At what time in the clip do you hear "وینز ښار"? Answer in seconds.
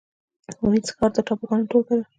0.69-1.11